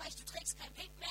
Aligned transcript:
Österreich, 0.00 0.16
du 0.16 0.24
trägst 0.24 0.58
kein 0.58 0.72
Pink 0.72 0.90
mehr, 0.98 1.08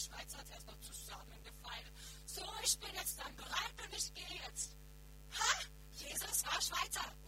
Schweiz 0.00 0.34
hat 0.34 0.44
es 0.44 0.50
erst 0.50 0.66
noch 0.66 0.80
zusammengefeilt. 0.80 1.92
So, 2.26 2.42
ich 2.64 2.78
bin 2.78 2.94
jetzt 2.94 3.18
dann 3.18 3.34
bereit 3.36 3.74
und 3.84 3.94
ich 3.94 4.14
gehe 4.14 4.40
jetzt. 4.46 4.76
Ha! 5.38 5.50
Jesus 5.92 6.44
war 6.46 6.60
Schweizer. 6.62 7.19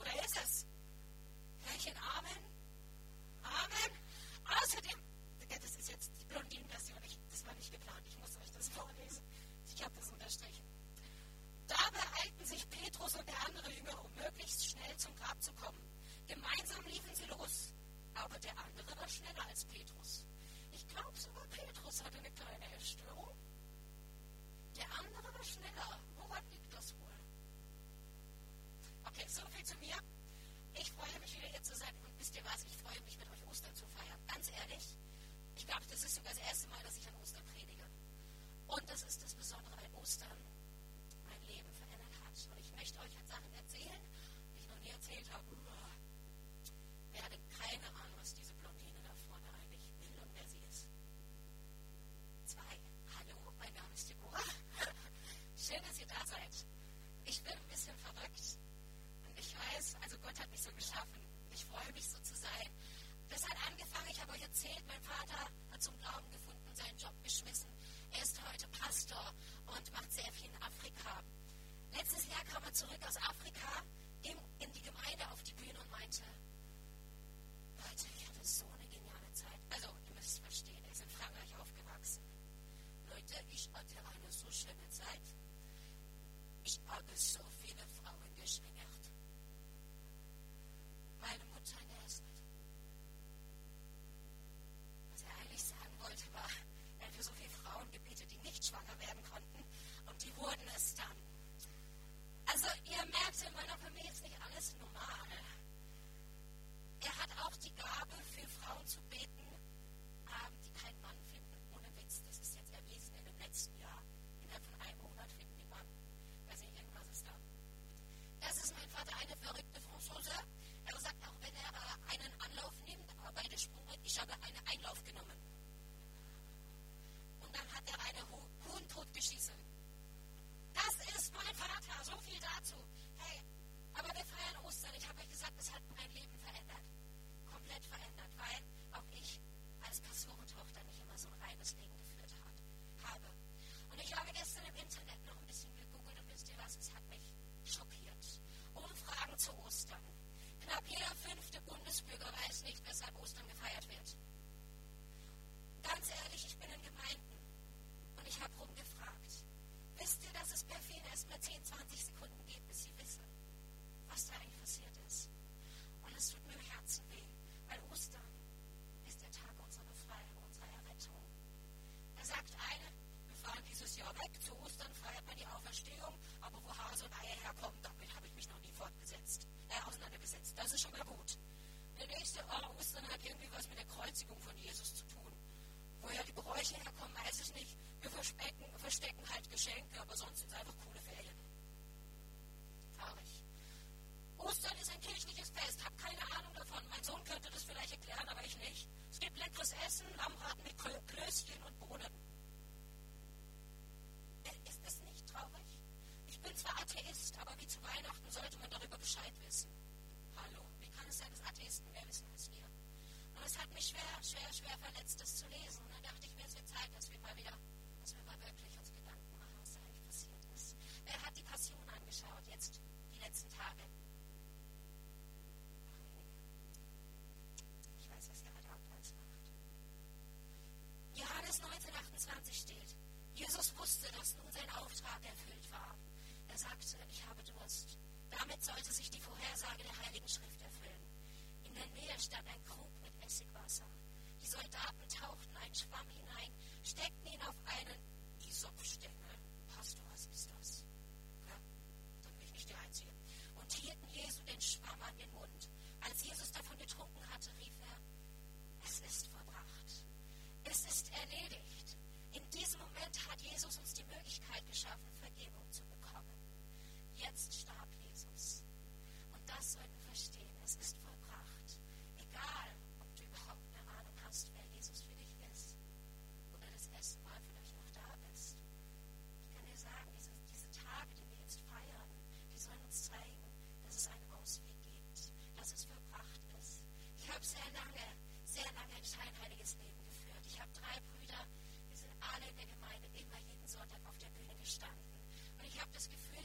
Ich 295.83 295.89
habe 295.89 295.95
das 295.95 296.09
Gefühl, 296.09 296.42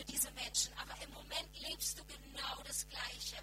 für 0.00 0.12
diese 0.12 0.30
Menschen. 0.32 0.72
Aber 0.78 0.94
im 1.02 1.12
Moment 1.12 1.58
lebst 1.58 1.98
du 1.98 2.04
genau 2.04 2.62
das 2.64 2.88
Gleiche. 2.88 3.36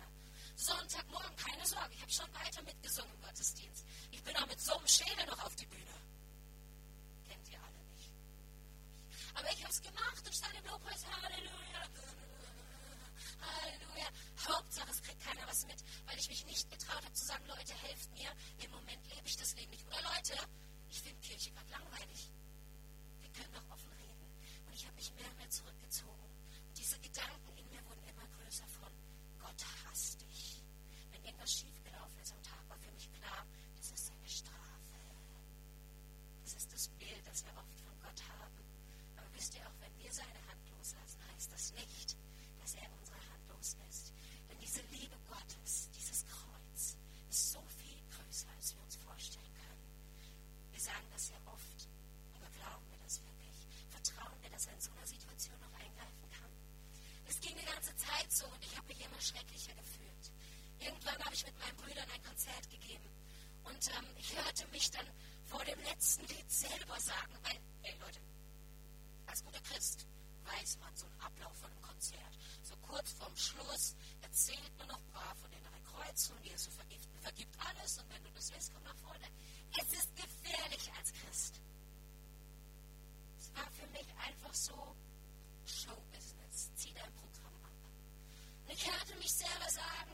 Sonntagmorgen, 0.55 1.35
keine 1.35 1.65
Sorge, 1.65 1.93
ich 1.93 2.01
habe 2.01 2.11
schon 2.11 2.33
weiter 2.33 2.63
mitgesungen 2.63 3.13
im 3.13 3.21
Gottesdienst. 3.21 3.85
Ich 4.11 4.23
bin 4.23 4.35
auch 4.37 4.47
mit 4.47 4.59
so 4.59 4.75
einem 4.75 4.87
Schädel 4.87 5.25
noch 5.27 5.45
auf 5.45 5.55
die 5.55 5.67
Bühne. 5.67 5.93
Kennt 7.27 7.47
ihr 7.49 7.59
alle 7.61 7.83
nicht. 7.93 8.11
Aber 9.35 9.51
ich 9.51 9.61
habe 9.61 9.71
es 9.71 9.81
gemacht 9.81 10.25
und 10.25 10.33
stand 10.33 10.55
im 10.55 10.65
Lobpreis, 10.65 11.05
Halleluja, 11.05 11.83
Halleluja. 13.39 14.07
Hauptsache, 14.47 14.89
es 14.89 15.01
kriegt 15.03 15.21
keiner 15.23 15.47
was 15.47 15.67
mit, 15.67 15.77
weil 16.07 16.17
ich 16.17 16.29
mich 16.29 16.45
nicht 16.45 16.71
getraut 16.71 17.05
habe 17.05 17.13
zu 17.13 17.25
sagen, 17.25 17.45
Leute, 17.45 17.73
helft 17.75 18.11
mir, 18.13 18.31
im 18.65 18.71
Moment 18.71 19.05
lebe 19.13 19.27
ich 19.27 19.37
das 19.37 19.53
Leben 19.55 19.69
nicht. 19.69 19.85
Oder 19.85 20.01
Leute, 20.01 20.39
ich 20.89 21.01
finde 21.01 21.21
Kirche 21.21 21.51
gerade 21.51 21.69
langweilig. 21.69 21.96
dass 54.57 54.65
er 54.65 54.73
in 54.73 54.81
so 54.81 54.89
einer 54.89 55.05
Situation 55.05 55.59
noch 55.59 55.73
eingreifen 55.77 56.29
kann. 56.33 56.49
Es 57.27 57.39
ging 57.41 57.55
die 57.55 57.65
ganze 57.65 57.95
Zeit 57.95 58.31
so 58.31 58.47
und 58.47 58.65
ich 58.65 58.75
habe 58.75 58.87
mich 58.87 58.99
immer 59.05 59.21
schrecklicher 59.21 59.75
gefühlt. 59.75 60.31
Irgendwann 60.79 61.23
habe 61.23 61.35
ich 61.35 61.45
mit 61.45 61.59
meinen 61.59 61.77
Brüdern 61.77 62.09
ein 62.09 62.23
Konzert 62.23 62.67
gegeben 62.71 63.05
und 63.65 63.87
ähm, 63.93 64.05
ich 64.17 64.35
hörte 64.35 64.65
mich 64.69 64.89
dann 64.89 65.05
vor 65.45 65.63
dem 65.63 65.79
letzten 65.81 66.25
Lied 66.25 66.49
selber 66.49 66.99
sagen, 66.99 67.37
weil, 67.43 67.59
ey 67.83 67.99
Leute, 67.99 68.19
als 69.27 69.43
guter 69.43 69.61
Christ 69.61 70.07
weiß 70.45 70.79
man 70.79 70.95
so 70.97 71.05
einen 71.05 71.21
Ablauf 71.21 71.53
von 71.53 71.69
einem 71.69 71.81
Konzert. 71.83 72.33
So 72.63 72.75
kurz 72.77 73.13
vorm 73.13 73.37
Schluss 73.37 73.93
erzählt 74.23 74.73
man 74.79 74.87
noch 74.87 75.01
brav 75.13 75.37
von 75.37 75.51
den 75.51 75.61
drei 75.61 75.79
Kreuzungen, 75.85 76.41
die 76.41 76.49
er 76.49 76.57
so 76.57 76.71
vergibt, 76.71 77.05
vergibt 77.21 77.55
alles 77.59 77.99
und 77.99 78.09
wenn 78.09 78.23
du 78.23 78.31
das 78.31 78.51
willst, 78.51 78.73
komm 78.73 78.81
nach 78.81 78.97
vorne. 79.05 79.29
Es 79.77 79.93
ist 79.93 80.15
gefährlich 80.15 80.91
als 80.97 81.13
Christ 81.13 81.61
war 83.57 83.69
für 83.71 83.87
mich 83.87 84.07
einfach 84.25 84.53
so 84.53 84.95
Showbusiness. 85.65 86.71
Zieh 86.75 86.93
dein 86.93 87.11
Programm 87.13 87.55
ab. 87.63 87.71
Und 88.63 88.71
ich 88.71 88.91
hörte 88.91 89.15
mich 89.15 89.31
selber 89.31 89.69
sagen, 89.69 90.13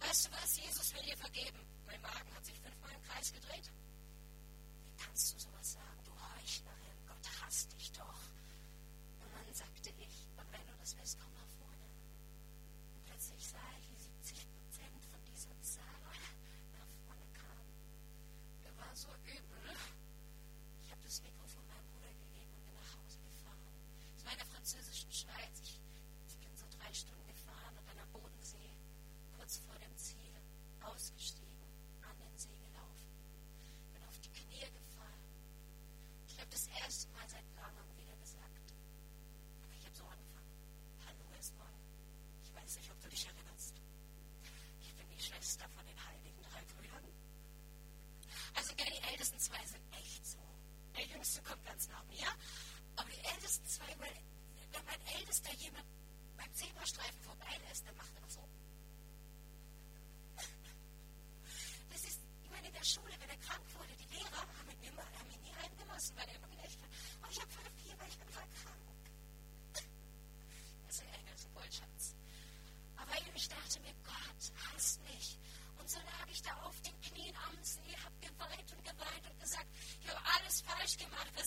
weißt 0.00 0.26
du 0.26 0.32
was, 0.32 0.56
Jesus 0.56 0.94
will 0.94 1.02
dir 1.02 1.16
vergeben. 1.16 1.58
Mein 1.86 2.00
Magen 2.00 2.34
hat 2.34 2.44
sich 2.44 2.58
fünfmal 2.60 2.92
im 2.94 3.02
Kreis 3.02 3.32
gedreht. 3.32 3.70
Wie 4.84 5.02
kannst 5.02 5.34
du 5.34 5.38
sowas 5.38 5.72
sagen? 5.72 6.04
Du 6.04 6.12
Heuchlerin, 6.12 7.06
Gott 7.06 7.42
hasst 7.42 7.72
dich 7.72 7.92
doch. 7.92 8.20
Und 9.20 9.32
dann 9.34 9.54
sagte 9.54 9.90
ich, 9.98 10.26
und 10.36 10.52
wenn 10.52 10.66
du 10.66 10.74
das 10.78 10.96
willst, 10.96 11.18
komm. 11.18 11.27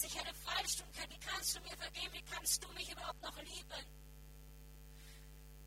dass 0.01 0.11
ich 0.11 0.19
hätte 0.19 0.33
falsch 0.33 0.75
tun 0.77 0.87
können. 0.93 1.11
Wie 1.11 1.25
kannst 1.25 1.55
du 1.55 1.59
mir 1.61 1.77
vergeben? 1.77 2.13
Wie 2.13 2.23
kannst 2.23 2.63
du 2.63 2.67
mich 2.69 2.91
überhaupt 2.91 3.21
noch 3.21 3.37
lieben? 3.37 3.85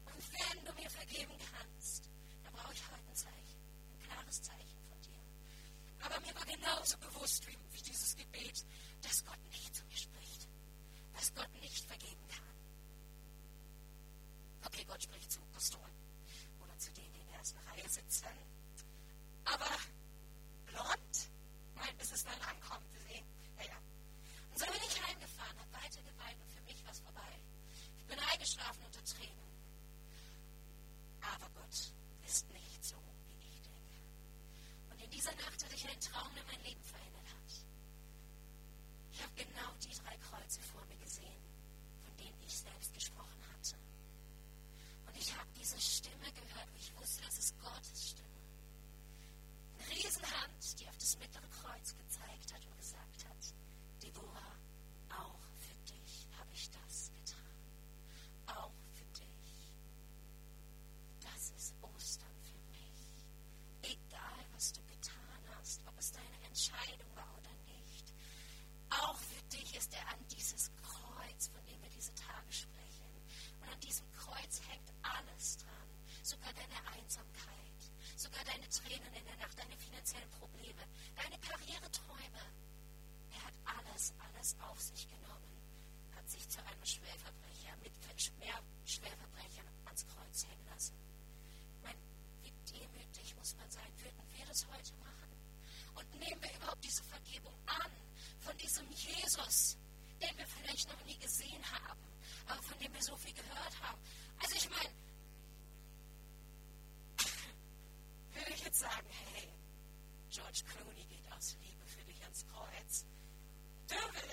Und 0.07 0.33
wenn 0.33 0.64
du 0.64 0.73
mir 0.73 0.90
vergeben 0.90 1.35
kannst, 1.53 2.11
dann 2.42 2.53
brauche 2.53 2.73
ich 2.73 2.83
heute 2.83 3.07
ein 3.07 3.14
Zeichen, 3.14 3.61
ein 3.92 4.09
klares 4.09 4.42
Zeichen 4.42 4.79
von 4.88 5.03
dir. 5.03 5.20
Aber 6.01 6.20
mir 6.20 6.35
war 6.35 6.44
genauso 6.47 6.97
bewusst 6.99 7.47
wie, 7.47 7.57
wie 7.70 7.83
dieses 7.83 8.16
Gebet, 8.16 8.64
dass 9.03 9.25
Gott 9.25 9.38
nicht 9.51 9.75
zu 9.75 9.85
mir 9.85 9.97
spricht, 9.97 10.49
dass 11.12 11.35
Gott 11.35 11.55
nicht 11.61 11.85
vergeben 11.85 12.29
kann. 12.29 12.55
Okay, 14.64 14.85
Gott 14.85 15.03
spricht 15.03 15.31
zu 15.31 15.40
Pastoren 15.53 15.92
oder 16.61 16.77
zu 16.79 16.92
denen, 16.92 17.12
die 17.12 17.20
in 17.20 17.27
der 17.29 17.38
ersten 17.38 17.59
Reihe 17.68 17.88
sitzen. 17.88 18.27
Aber 19.44 19.66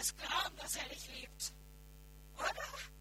es 0.02 0.16
glauben, 0.18 0.58
dass 0.58 0.76
er 0.76 0.90
dich 0.90 1.08
liebt. 1.08 1.54
Oder? 2.38 3.01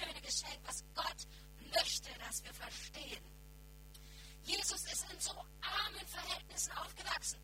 schöne 0.00 0.20
Geschenk, 0.20 0.58
was 0.64 0.84
Gott 0.94 1.26
möchte, 1.72 2.10
dass 2.18 2.42
wir 2.44 2.54
verstehen. 2.54 3.22
Jesus 4.44 4.80
ist 4.92 5.12
in 5.12 5.20
so 5.20 5.32
armen 5.32 6.06
Verhältnissen 6.06 6.72
aufgewachsen. 6.72 7.38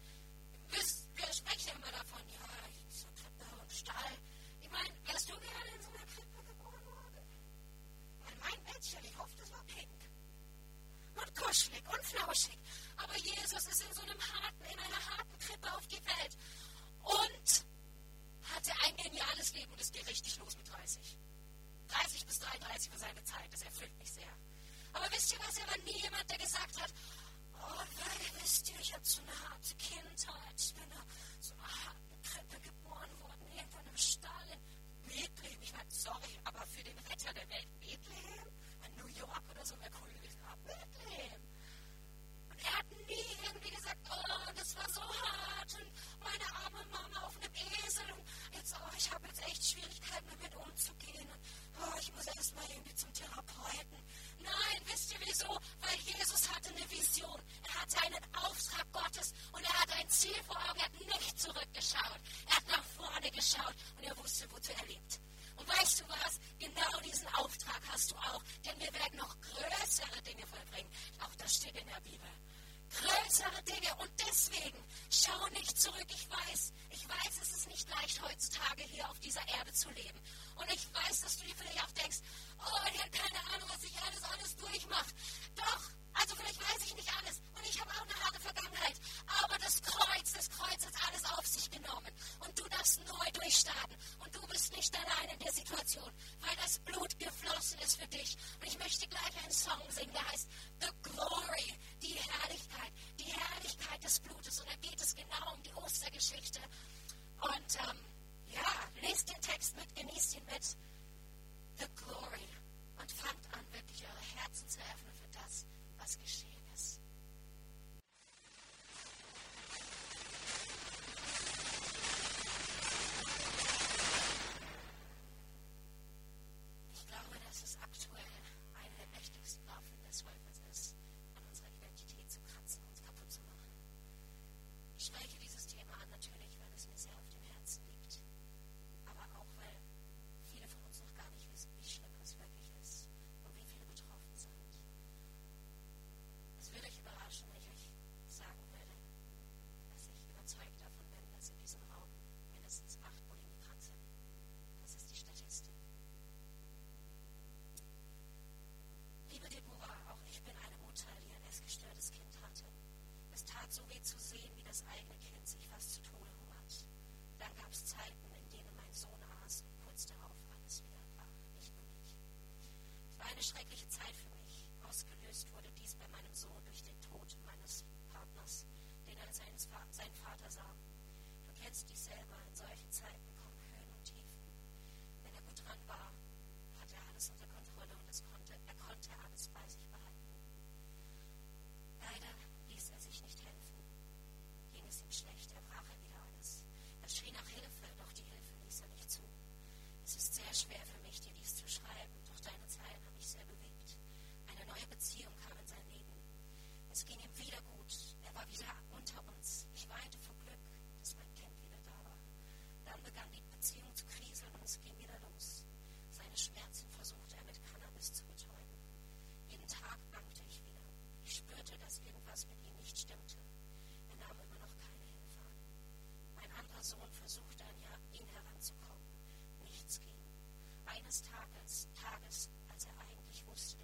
Eines 231.16 231.22
Tages, 231.22 231.88
Tages, 231.94 232.50
als 232.68 232.84
er 232.84 232.92
eigentlich 233.00 233.46
wusste, 233.46 233.78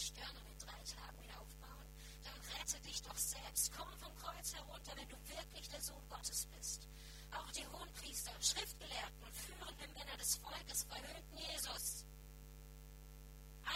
Stirne 0.00 0.40
mit 0.48 0.62
drei 0.62 0.80
Tagen 0.82 1.22
wieder 1.22 1.38
aufbauen? 1.40 1.86
Dann 2.24 2.40
rette 2.56 2.80
dich 2.80 3.02
doch 3.02 3.16
selbst. 3.16 3.70
Komm 3.76 3.88
vom 3.98 4.14
Kreuz 4.16 4.54
herunter, 4.54 4.96
wenn 4.96 5.08
du 5.08 5.16
wirklich 5.28 5.68
der 5.68 5.80
Sohn 5.82 6.08
Gottes 6.08 6.46
bist. 6.56 6.88
Auch 7.32 7.50
die 7.52 7.66
Hohenpriester, 7.66 8.32
Schriftgelehrten 8.40 9.22
und 9.22 9.34
führenden 9.34 9.92
Männer 9.92 10.16
des 10.16 10.36
Volkes 10.36 10.84
verhöhnten 10.84 11.38
Jesus. 11.38 12.04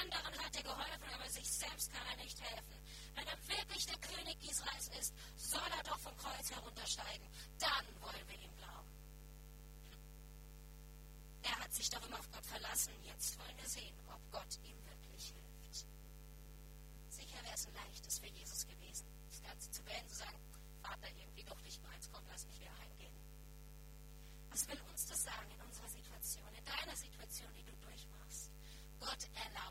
Anderen 0.01 0.39
hat 0.45 0.57
er 0.57 0.63
geholfen, 0.63 1.15
aber 1.15 1.29
sich 1.29 1.51
selbst 1.51 1.93
kann 1.93 2.07
er 2.07 2.17
nicht 2.17 2.41
helfen. 2.41 2.81
Wenn 3.15 3.27
er 3.27 3.49
wirklich 3.49 3.87
der 3.87 3.99
König 3.99 4.37
Israels 4.51 4.89
ist, 4.99 5.15
soll 5.37 5.71
er 5.77 5.83
doch 5.85 5.99
vom 6.01 6.17
Kreuz 6.17 6.51
heruntersteigen. 6.51 7.29
Dann 7.59 7.87
wollen 8.01 8.29
wir 8.29 8.41
ihm 8.41 8.57
glauben. 8.57 8.91
Er 11.43 11.59
hat 11.61 11.73
sich 11.73 11.91
doch 11.91 12.05
immer 12.07 12.19
auf 12.19 12.31
Gott 12.33 12.47
verlassen. 12.47 12.93
Jetzt 13.05 13.39
wollen 13.39 13.57
wir 13.59 13.69
sehen, 13.69 13.95
Es 17.65 17.69
ein 17.71 17.87
leichtes 17.87 18.19
für 18.19 18.27
Jesus 18.27 18.67
gewesen, 18.67 19.07
das 19.31 19.43
Ganze 19.43 19.71
zu 19.71 19.83
beenden, 19.85 20.09
zu 20.11 20.17
sagen, 20.17 20.39
Vater, 20.83 21.09
irgendwie 21.17 21.45
doch 21.45 21.61
nicht 21.63 21.83
meins, 21.83 22.11
komm, 22.13 22.23
lass 22.29 22.45
mich 22.47 22.61
wieder 22.61 22.77
heimgehen. 22.77 23.15
Was 24.51 24.69
will 24.69 24.79
uns 24.91 25.07
das 25.07 25.23
sagen 25.23 25.51
in 25.51 25.61
unserer 25.63 25.89
Situation, 25.89 26.55
in 26.59 26.65
deiner 26.65 26.95
Situation, 26.95 27.49
die 27.57 27.65
du 27.65 27.73
durchmachst? 27.81 28.51
Gott 29.01 29.29
erlaubt 29.33 29.64